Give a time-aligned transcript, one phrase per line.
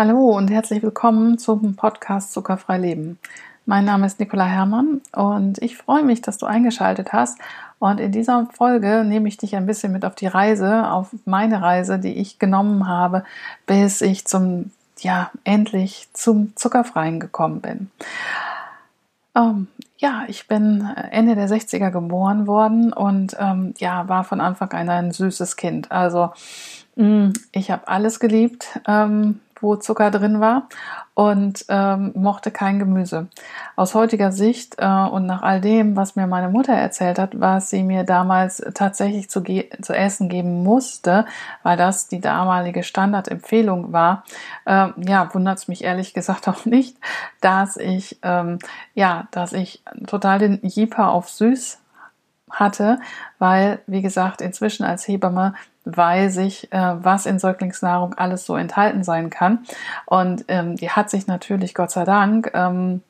[0.00, 3.18] Hallo und herzlich willkommen zum Podcast Zuckerfrei Leben.
[3.66, 7.38] Mein Name ist Nicola Herrmann und ich freue mich, dass du eingeschaltet hast.
[7.78, 11.60] Und in dieser Folge nehme ich dich ein bisschen mit auf die Reise, auf meine
[11.60, 13.24] Reise, die ich genommen habe,
[13.66, 14.70] bis ich zum,
[15.00, 17.90] ja, endlich zum Zuckerfreien gekommen bin.
[19.34, 24.72] Ähm, ja, ich bin Ende der 60er geboren worden und ähm, ja, war von Anfang
[24.72, 25.92] an ein süßes Kind.
[25.92, 26.30] Also
[26.96, 30.68] mm, ich habe alles geliebt, ähm, wo Zucker drin war
[31.14, 33.28] und ähm, mochte kein Gemüse.
[33.76, 37.70] Aus heutiger Sicht äh, und nach all dem, was mir meine Mutter erzählt hat, was
[37.70, 41.26] sie mir damals tatsächlich zu, zu essen geben musste,
[41.62, 44.24] weil das die damalige Standardempfehlung war,
[44.64, 46.96] äh, ja, wundert es mich ehrlich gesagt auch nicht,
[47.40, 48.58] dass ich ähm,
[48.94, 51.80] ja, dass ich total den Jeeper auf süß
[52.50, 53.00] hatte,
[53.38, 55.54] weil, wie gesagt, inzwischen als Hebamme
[55.84, 59.64] weiß ich, äh, was in Säuglingsnahrung alles so enthalten sein kann.
[60.06, 63.02] Und ähm, die hat sich natürlich, Gott sei Dank, ähm,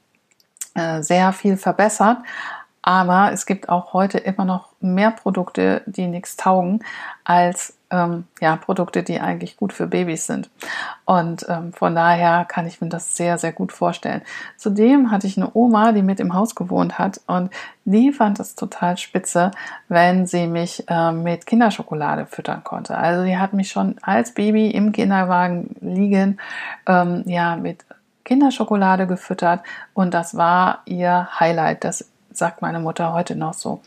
[0.74, 2.18] äh, sehr viel verbessert.
[2.82, 6.82] Aber es gibt auch heute immer noch mehr Produkte, die nichts taugen,
[7.24, 10.48] als ähm, ja, Produkte, die eigentlich gut für Babys sind.
[11.04, 14.22] Und ähm, von daher kann ich mir das sehr, sehr gut vorstellen.
[14.56, 17.50] Zudem hatte ich eine Oma, die mit im Haus gewohnt hat und
[17.84, 19.50] die fand es total spitze,
[19.88, 22.96] wenn sie mich äh, mit Kinderschokolade füttern konnte.
[22.96, 26.38] Also die hat mich schon als Baby im Kinderwagen liegen,
[26.86, 27.84] ähm, ja, mit
[28.24, 29.62] Kinderschokolade gefüttert
[29.94, 31.82] und das war ihr Highlight.
[31.82, 33.80] Das sagt meine Mutter heute noch so.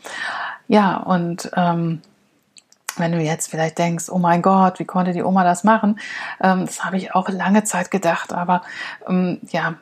[0.68, 2.02] Ja, und ähm,
[2.98, 5.98] wenn du jetzt vielleicht denkst, oh mein Gott, wie konnte die Oma das machen?
[6.42, 8.62] Ähm, das habe ich auch lange Zeit gedacht, aber
[9.08, 9.74] ähm, ja,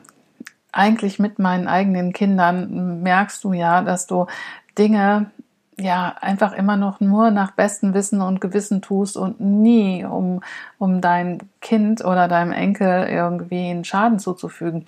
[0.71, 4.25] eigentlich mit meinen eigenen Kindern merkst du ja, dass du
[4.77, 5.31] Dinge
[5.79, 10.41] ja einfach immer noch nur nach bestem Wissen und Gewissen tust und nie um
[10.83, 14.85] um dein Kind oder deinem Enkel irgendwie einen Schaden zuzufügen.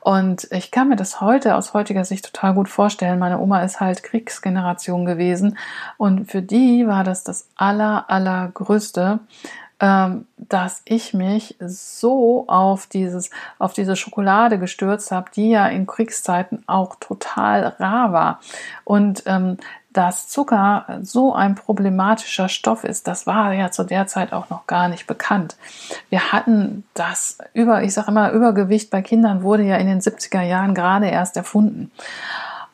[0.00, 3.18] Und ich kann mir das heute aus heutiger Sicht total gut vorstellen.
[3.18, 5.56] Meine Oma ist halt Kriegsgeneration gewesen
[5.96, 9.20] und für die war das das aller allergrößte,
[9.80, 15.86] ähm, dass ich mich so auf dieses, auf diese Schokolade gestürzt habe, die ja in
[15.86, 18.40] Kriegszeiten auch total rar war.
[18.84, 19.56] Und ähm,
[19.92, 24.66] dass Zucker so ein problematischer Stoff ist, das war ja zu der Zeit auch noch
[24.66, 25.56] gar nicht bekannt.
[26.10, 30.42] Wir hatten das über, ich sage immer, Übergewicht bei Kindern wurde ja in den 70er
[30.42, 31.90] Jahren gerade erst erfunden.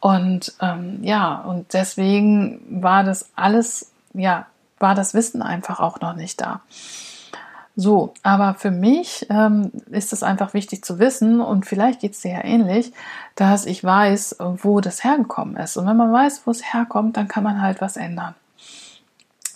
[0.01, 4.47] Und ähm, ja, und deswegen war das alles, ja,
[4.79, 6.61] war das Wissen einfach auch noch nicht da.
[7.79, 12.23] So, aber für mich ähm, ist es einfach wichtig zu wissen, und vielleicht geht es
[12.23, 12.93] dir ja ähnlich,
[13.35, 15.77] dass ich weiß, wo das hergekommen ist.
[15.77, 18.35] Und wenn man weiß, wo es herkommt, dann kann man halt was ändern.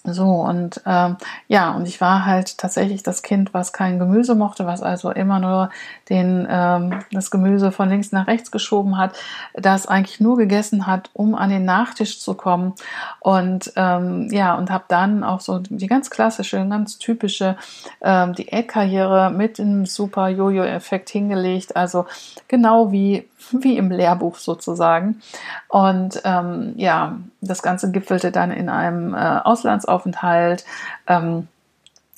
[0.04, 4.64] So, und ähm, ja, und ich war halt tatsächlich das Kind, was kein Gemüse mochte,
[4.64, 5.70] was also immer nur
[6.08, 9.14] den, ähm, das Gemüse von links nach rechts geschoben hat,
[9.52, 12.74] das eigentlich nur gegessen hat, um an den Nachtisch zu kommen.
[13.20, 17.56] Und ähm, ja, und habe dann auch so die ganz klassische, ganz typische
[18.00, 21.76] ähm, Diätkarriere mit dem super Jojo-Effekt hingelegt.
[21.76, 22.06] Also
[22.48, 25.20] genau wie wie im Lehrbuch sozusagen.
[25.68, 30.64] Und ähm, ja, das Ganze gipfelte dann in einem äh, Auslandsaufenthalt.
[31.06, 31.48] Ähm,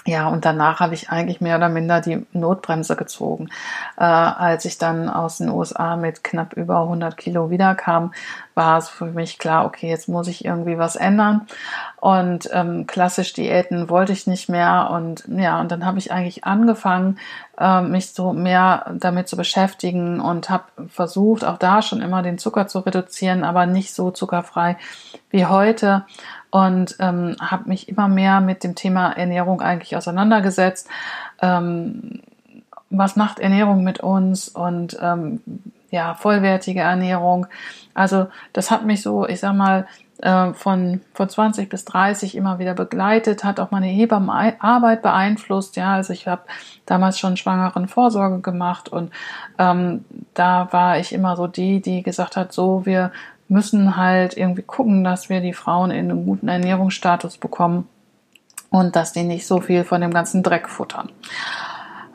[0.05, 3.49] ja, und danach habe ich eigentlich mehr oder minder die Notbremse gezogen.
[3.97, 8.13] Äh, als ich dann aus den USA mit knapp über 100 Kilo wiederkam,
[8.55, 11.47] war es für mich klar, okay, jetzt muss ich irgendwie was ändern.
[12.01, 14.91] Und ähm, klassisch Diäten wollte ich nicht mehr.
[14.91, 17.19] Und ja, und dann habe ich eigentlich angefangen,
[17.59, 22.39] äh, mich so mehr damit zu beschäftigen und habe versucht, auch da schon immer den
[22.39, 24.77] Zucker zu reduzieren, aber nicht so zuckerfrei
[25.31, 26.05] wie heute
[26.53, 30.87] und ähm, habe mich immer mehr mit dem Thema Ernährung eigentlich auseinandergesetzt.
[31.41, 32.21] Ähm,
[32.91, 35.41] was macht Ernährung mit uns und ähm,
[35.91, 37.47] ja, vollwertige Ernährung.
[37.95, 39.87] Also das hat mich so, ich sag mal,
[40.19, 45.77] äh, von, von 20 bis 30 immer wieder begleitet, hat auch meine Hebammenarbeit beeinflusst.
[45.77, 46.43] Ja, also ich habe
[46.87, 49.11] damals schon schwangeren Vorsorge gemacht und
[49.59, 50.05] ähm,
[50.35, 53.11] da war ich immer so die, die gesagt hat, so wir
[53.49, 57.89] müssen halt irgendwie gucken, dass wir die Frauen in einen guten Ernährungsstatus bekommen
[58.71, 61.11] und dass die nicht so viel von dem ganzen Dreck futtern.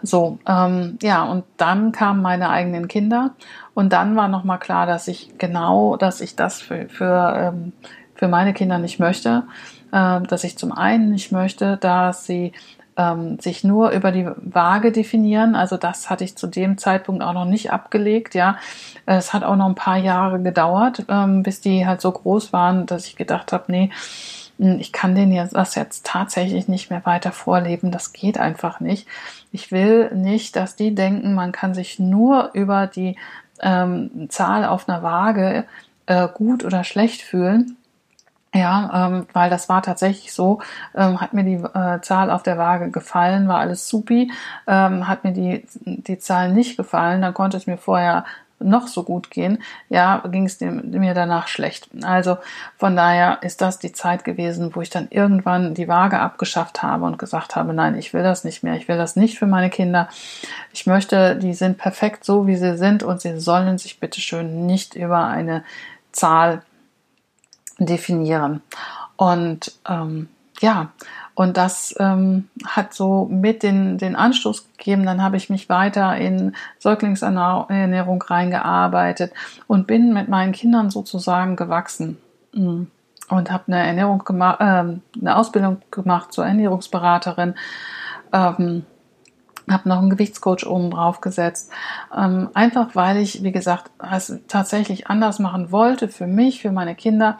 [0.04, 3.32] So, ähm, ja, und dann kamen meine eigenen Kinder
[3.74, 7.74] und dann war nochmal klar, dass ich genau, dass ich das für, für, ähm,
[8.14, 9.44] für meine Kinder nicht möchte,
[9.92, 12.54] äh, dass ich zum einen nicht möchte, dass sie
[12.98, 15.56] ähm, sich nur über die Waage definieren.
[15.56, 18.34] Also das hatte ich zu dem Zeitpunkt auch noch nicht abgelegt.
[18.36, 18.58] Ja,
[19.06, 22.88] es hat auch noch ein paar Jahre gedauert, ähm, bis die halt so groß waren,
[22.88, 23.92] dass ich gedacht habe, nee,
[24.58, 27.92] hm, ich kann denen das jetzt tatsächlich nicht mehr weiter vorleben.
[27.92, 29.08] Das geht einfach nicht.
[29.52, 33.16] Ich will nicht, dass die denken, man kann sich nur über die
[33.62, 35.66] ähm, Zahl auf einer Waage
[36.08, 37.78] äh, gut oder schlecht fühlen.
[38.56, 40.62] Ja, ähm, weil das war tatsächlich so,
[40.96, 44.32] ähm, hat mir die äh, Zahl auf der Waage gefallen, war alles supi,
[44.68, 48.26] ähm, hat mir die, die Zahl nicht gefallen, dann konnte es mir vorher
[48.60, 49.60] noch so gut gehen,
[49.90, 51.90] ja, ging es mir danach schlecht.
[52.04, 52.38] Also
[52.78, 57.06] von daher ist das die Zeit gewesen, wo ich dann irgendwann die Waage abgeschafft habe
[57.06, 59.70] und gesagt habe, nein, ich will das nicht mehr, ich will das nicht für meine
[59.70, 60.10] Kinder.
[60.74, 64.96] Ich möchte, die sind perfekt so, wie sie sind und sie sollen sich bitteschön nicht
[64.96, 65.64] über eine
[66.12, 66.64] Zahl
[67.80, 68.62] definieren.
[69.16, 70.30] Und ähm,
[70.60, 70.90] ja,
[71.38, 75.06] und das ähm, hat so mit den, den Anstoß gegeben.
[75.06, 79.32] Dann habe ich mich weiter in Säuglingsernährung reingearbeitet
[79.68, 82.18] und bin mit meinen Kindern sozusagen gewachsen.
[82.54, 82.84] Mm.
[83.30, 87.54] Und habe eine Ernährung gemacht, äh, eine Ausbildung gemacht zur Ernährungsberaterin.
[88.34, 88.86] Ähm,
[89.70, 91.72] habe noch einen Gewichtscoach oben drauf gesetzt.
[92.18, 96.96] Ähm, einfach weil ich, wie gesagt, es tatsächlich anders machen wollte für mich, für meine
[96.96, 97.38] Kinder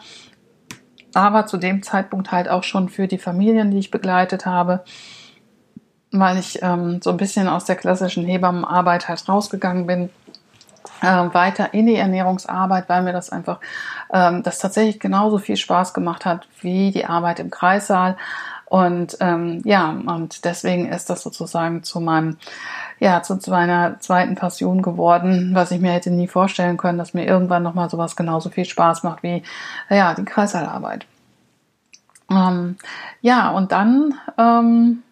[1.14, 4.84] aber zu dem Zeitpunkt halt auch schon für die Familien, die ich begleitet habe,
[6.12, 10.10] weil ich ähm, so ein bisschen aus der klassischen Hebammenarbeit halt rausgegangen bin,
[11.02, 13.60] äh, weiter in die Ernährungsarbeit, weil mir das einfach,
[14.12, 18.16] ähm, das tatsächlich genauso viel Spaß gemacht hat wie die Arbeit im Kreissaal.
[18.68, 22.36] Und ähm, ja, und deswegen ist das sozusagen zu meinem,
[22.98, 27.24] ja, zu, meiner zweiten Passion geworden, was ich mir hätte nie vorstellen können, dass mir
[27.24, 29.42] irgendwann nochmal sowas genauso viel Spaß macht wie,
[29.88, 31.06] ja, die Kreissaalarbeit.
[32.30, 32.76] Ähm,
[33.22, 35.02] ja, und dann, ähm,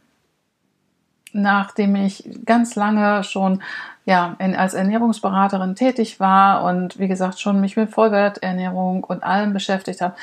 [1.33, 3.63] nachdem ich ganz lange schon
[4.07, 9.53] ja, in, als Ernährungsberaterin tätig war und wie gesagt schon mich mit Vollwerternährung und allem
[9.53, 10.15] beschäftigt habe,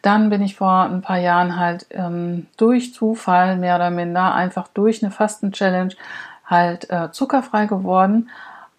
[0.00, 4.68] dann bin ich vor ein paar Jahren halt ähm, durch Zufall mehr oder minder einfach
[4.68, 5.94] durch eine Fasten-Challenge
[6.46, 8.30] halt äh, zuckerfrei geworden.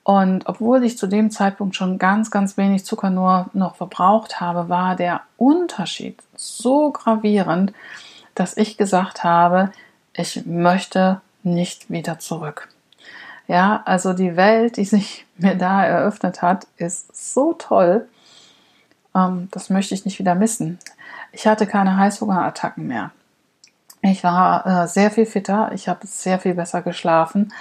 [0.04, 4.70] Und obwohl ich zu dem Zeitpunkt schon ganz, ganz wenig Zucker nur noch verbraucht habe,
[4.70, 7.74] war der Unterschied so gravierend,
[8.34, 9.72] dass ich gesagt habe,
[10.14, 12.70] ich möchte nicht wieder zurück.
[13.48, 18.08] Ja, also die Welt, die sich mir da eröffnet hat, ist so toll.
[19.16, 20.80] Ähm, das möchte ich nicht wieder missen.
[21.32, 23.12] Ich hatte keine Heißhungerattacken mehr.
[24.02, 25.72] Ich war äh, sehr viel fitter.
[25.74, 27.54] Ich habe sehr viel besser geschlafen.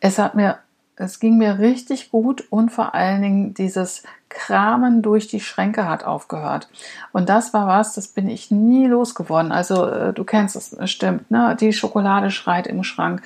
[0.00, 0.58] Es hat mir,
[0.96, 6.04] es ging mir richtig gut und vor allen Dingen dieses Kramen durch die Schränke hat
[6.04, 6.68] aufgehört.
[7.12, 9.52] Und das war was, das bin ich nie losgeworden.
[9.52, 11.56] Also äh, du kennst es, stimmt, ne?
[11.58, 13.22] Die Schokolade schreit im Schrank.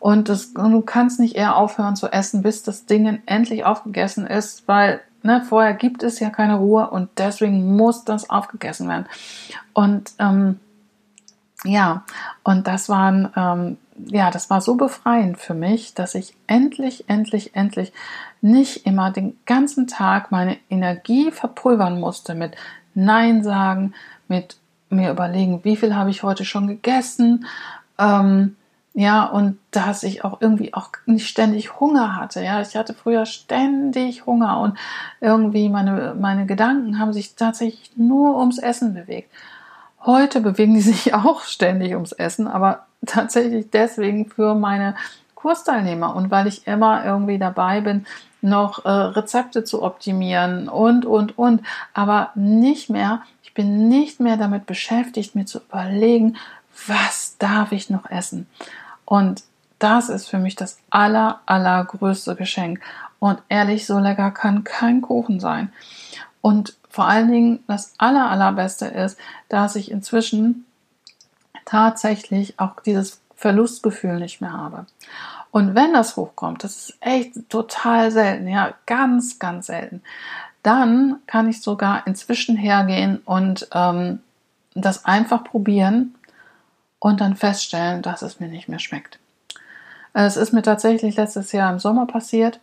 [0.00, 4.66] Und das, du kannst nicht eher aufhören zu essen, bis das Ding endlich aufgegessen ist,
[4.68, 9.06] weil ne, vorher gibt es ja keine Ruhe und deswegen muss das aufgegessen werden.
[9.72, 10.60] Und ähm,
[11.64, 12.04] ja,
[12.44, 17.56] und das waren, ähm, ja, das war so befreiend für mich, dass ich endlich, endlich,
[17.56, 17.92] endlich
[18.40, 22.56] nicht immer den ganzen Tag meine Energie verpulvern musste mit
[22.94, 23.94] Nein sagen,
[24.28, 24.56] mit
[24.88, 27.46] mir überlegen, wie viel habe ich heute schon gegessen,
[27.98, 28.56] ähm,
[28.98, 32.42] ja, und dass ich auch irgendwie auch nicht ständig Hunger hatte.
[32.42, 34.76] Ja, ich hatte früher ständig Hunger und
[35.20, 39.30] irgendwie meine, meine Gedanken haben sich tatsächlich nur ums Essen bewegt.
[40.04, 44.96] Heute bewegen die sich auch ständig ums Essen, aber tatsächlich deswegen für meine
[45.36, 48.04] Kursteilnehmer und weil ich immer irgendwie dabei bin,
[48.40, 51.62] noch äh, Rezepte zu optimieren und, und, und,
[51.94, 56.36] aber nicht mehr, ich bin nicht mehr damit beschäftigt, mir zu überlegen,
[56.86, 58.46] was darf ich noch essen?
[59.08, 59.42] Und
[59.78, 62.80] das ist für mich das aller, allergrößte Geschenk.
[63.18, 65.72] Und ehrlich, so lecker kann kein Kuchen sein.
[66.42, 70.66] Und vor allen Dingen das aller, allerbeste ist, dass ich inzwischen
[71.64, 74.84] tatsächlich auch dieses Verlustgefühl nicht mehr habe.
[75.52, 80.02] Und wenn das hochkommt, das ist echt total selten, ja, ganz, ganz selten,
[80.62, 84.20] dann kann ich sogar inzwischen hergehen und ähm,
[84.74, 86.14] das einfach probieren
[87.00, 89.18] und dann feststellen, dass es mir nicht mehr schmeckt.
[90.12, 92.60] Es ist mir tatsächlich letztes Jahr im Sommer passiert.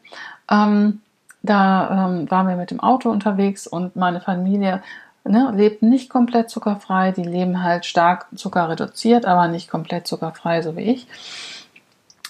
[0.50, 1.02] Ähm,
[1.44, 4.82] da ähm, waren wir mit dem Auto unterwegs und meine Familie
[5.24, 7.12] ne, lebt nicht komplett zuckerfrei.
[7.12, 11.08] Die leben halt stark zuckerreduziert, aber nicht komplett zuckerfrei, so wie ich.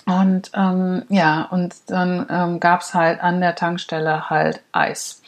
[0.06, 5.22] Und ähm, ja, und dann ähm, gab es halt an der Tankstelle halt Eis.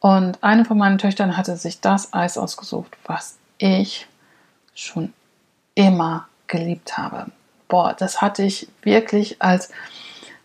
[0.00, 4.06] Und eine von meinen Töchtern hatte sich das Eis ausgesucht, was ich
[4.74, 5.14] schon
[5.74, 7.26] immer geliebt habe.
[7.68, 9.70] Boah, das hatte ich wirklich als,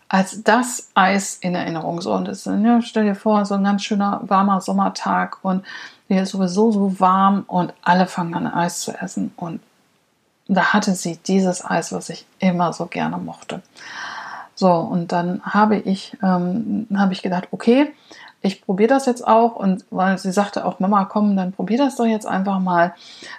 [0.08, 2.00] als das Eis in Erinnerung.
[2.00, 5.64] So, und das, ja, stell dir vor, so ein ganz schöner warmer Sommertag und
[6.08, 9.60] mir ist sowieso so warm und alle fangen an Eis zu essen und
[10.48, 13.62] da hatte sie dieses Eis, was ich immer so gerne mochte.
[14.56, 17.94] So, und dann habe ich, ähm, habe ich gedacht, okay,
[18.42, 21.96] ich probiere das jetzt auch und weil sie sagte auch, Mama, komm, dann probier das
[21.96, 22.94] doch jetzt einfach mal.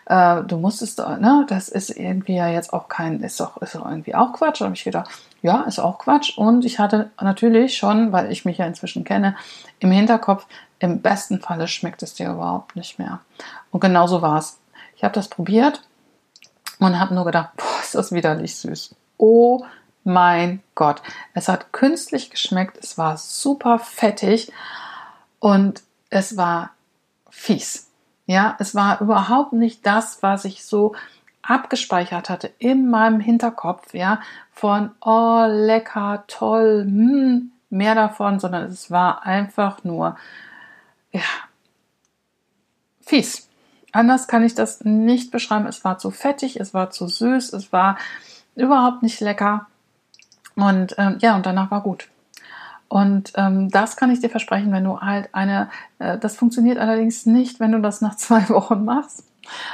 [0.05, 3.85] Äh, du musstest, ne, das ist irgendwie ja jetzt auch kein, ist doch, ist doch
[3.85, 4.61] irgendwie auch Quatsch.
[4.61, 5.09] Da habe ich gedacht,
[5.41, 6.37] ja, ist auch Quatsch.
[6.37, 9.35] Und ich hatte natürlich schon, weil ich mich ja inzwischen kenne,
[9.79, 10.45] im Hinterkopf,
[10.77, 13.21] im besten Falle schmeckt es dir überhaupt nicht mehr.
[13.71, 14.59] Und genau so war es.
[14.95, 15.81] Ich habe das probiert
[16.77, 18.93] und habe nur gedacht, boah, ist das widerlich süß.
[19.17, 19.63] Oh
[20.03, 21.01] mein Gott.
[21.33, 24.51] Es hat künstlich geschmeckt, es war super fettig
[25.41, 26.71] und es war
[27.29, 27.89] fies.
[28.27, 30.95] Ja, es war überhaupt nicht das, was ich so
[31.41, 34.21] abgespeichert hatte in meinem Hinterkopf, ja,
[34.53, 40.15] von oh lecker, toll, hm, mehr davon, sondern es war einfach nur
[41.11, 41.21] ja,
[43.01, 43.49] fies.
[43.91, 45.65] Anders kann ich das nicht beschreiben.
[45.65, 47.97] Es war zu fettig, es war zu süß, es war
[48.55, 49.67] überhaupt nicht lecker.
[50.55, 52.10] Und ähm, ja, und danach war gut.
[52.91, 55.69] Und ähm, das kann ich dir versprechen, wenn du halt eine,
[55.99, 59.23] äh, das funktioniert allerdings nicht, wenn du das nach zwei Wochen machst.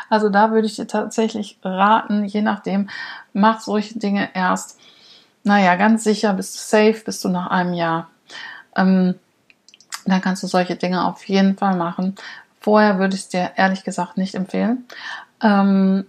[0.07, 2.89] Also da würde ich dir tatsächlich raten, je nachdem,
[3.33, 4.79] mach solche Dinge erst,
[5.43, 8.12] naja, ganz sicher, bist du safe, bist du nach einem Jahr.
[8.75, 9.15] Ähm,
[10.05, 12.13] dann kannst du solche Dinge auf jeden Fall machen.
[12.62, 14.86] Vorher würde ich es dir ehrlich gesagt nicht empfehlen.
[15.41, 16.05] Ähm,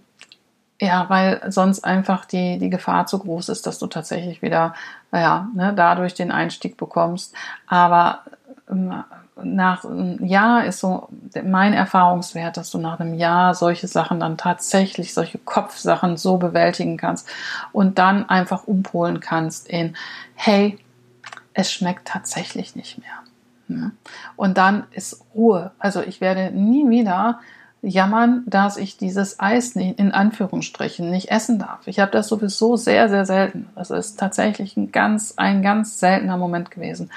[0.79, 4.75] ja, weil sonst einfach die, die Gefahr zu groß ist, dass du tatsächlich wieder,
[5.11, 7.33] naja, ne, dadurch den Einstieg bekommst.
[7.67, 8.23] Aber
[8.69, 9.03] ähm,
[9.43, 11.07] nach einem Jahr ist so
[11.43, 16.97] mein Erfahrungswert, dass du nach einem Jahr solche Sachen dann tatsächlich, solche Kopfsachen so bewältigen
[16.97, 17.27] kannst
[17.71, 19.95] und dann einfach umpolen kannst in,
[20.35, 20.77] hey,
[21.53, 23.19] es schmeckt tatsächlich nicht mehr.
[23.67, 23.91] Ne?
[24.35, 25.71] Und dann ist Ruhe.
[25.79, 27.39] Also ich werde nie wieder
[27.81, 31.87] jammern, dass ich dieses Eis nicht, in Anführungsstrichen nicht essen darf.
[31.87, 33.69] Ich habe das sowieso sehr, sehr selten.
[33.75, 37.09] Das ist tatsächlich ein ganz, ein ganz seltener Moment gewesen.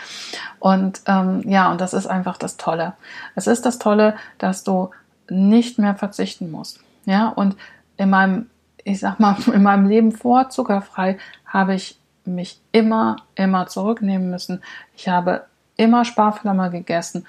[0.60, 2.94] Und ähm, ja, und das ist einfach das Tolle.
[3.34, 4.90] Es ist das Tolle, dass du
[5.28, 6.80] nicht mehr verzichten musst.
[7.06, 7.56] Ja, und
[7.96, 8.46] in meinem,
[8.84, 14.62] ich sag mal, in meinem Leben vor zuckerfrei habe ich mich immer, immer zurücknehmen müssen.
[14.96, 15.44] Ich habe
[15.76, 17.26] immer Sparflamme gegessen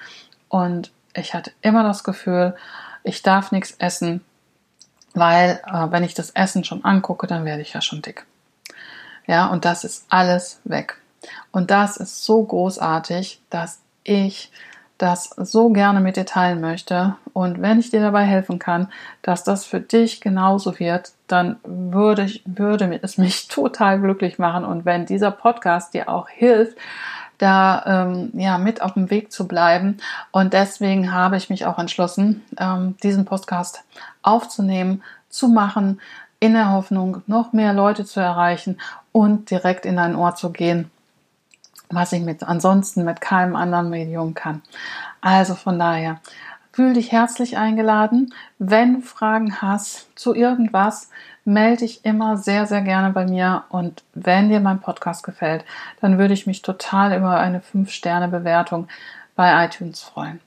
[0.48, 2.54] und ich hatte immer das Gefühl,
[3.04, 4.24] ich darf nichts essen,
[5.14, 8.26] weil äh, wenn ich das Essen schon angucke, dann werde ich ja schon dick.
[9.26, 10.98] Ja, und das ist alles weg.
[11.52, 14.50] Und das ist so großartig, dass ich
[14.98, 17.16] das so gerne mit dir teilen möchte.
[17.32, 18.88] Und wenn ich dir dabei helfen kann,
[19.22, 24.64] dass das für dich genauso wird, dann würde, ich, würde es mich total glücklich machen.
[24.64, 26.78] Und wenn dieser Podcast dir auch hilft,
[27.38, 29.98] da ähm, ja mit auf dem Weg zu bleiben.
[30.30, 33.84] Und deswegen habe ich mich auch entschlossen, ähm, diesen Podcast
[34.22, 36.00] aufzunehmen, zu machen,
[36.40, 38.78] in der Hoffnung, noch mehr Leute zu erreichen
[39.12, 40.90] und direkt in ein Ohr zu gehen,
[41.88, 44.62] was ich mit ansonsten mit keinem anderen Medium kann.
[45.20, 46.20] Also von daher,
[46.74, 48.34] fühl dich herzlich eingeladen.
[48.58, 51.08] Wenn du Fragen hast zu irgendwas,
[51.44, 53.62] melde dich immer sehr, sehr gerne bei mir.
[53.68, 55.64] Und wenn dir mein Podcast gefällt,
[56.00, 58.88] dann würde ich mich total über eine 5-Sterne-Bewertung
[59.36, 60.40] bei iTunes freuen.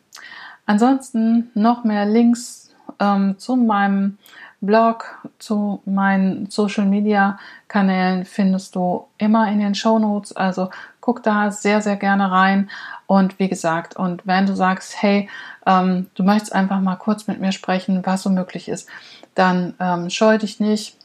[0.65, 4.17] Ansonsten noch mehr Links ähm, zu meinem
[4.59, 10.35] Blog, zu meinen Social Media Kanälen findest du immer in den Show Notes.
[10.35, 10.71] Also
[11.07, 12.69] guck da sehr, sehr gerne rein.
[13.05, 15.29] Und wie gesagt, und wenn du sagst, hey,
[15.65, 18.89] ähm, du möchtest einfach mal kurz mit mir sprechen, was so möglich ist,
[19.33, 20.97] dann ähm, scheu dich nicht.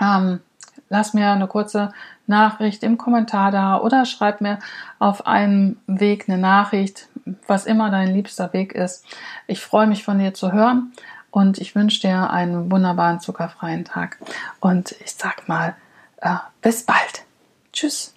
[0.00, 0.40] Ähm,
[0.88, 1.92] lass mir eine kurze
[2.26, 4.60] Nachricht im Kommentar da oder schreib mir
[4.98, 7.08] auf einem Weg eine Nachricht,
[7.46, 9.04] was immer dein liebster Weg ist.
[9.46, 10.94] Ich freue mich von dir zu hören
[11.30, 14.16] und ich wünsche dir einen wunderbaren zuckerfreien Tag.
[14.60, 15.76] Und ich sag mal,
[16.22, 17.26] äh, bis bald.
[17.74, 18.14] Tschüss.